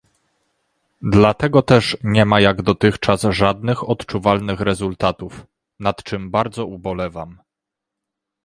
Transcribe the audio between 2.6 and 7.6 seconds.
dotychczas żadnych odczuwalnych rezultatów, nad czym bardzo ubolewam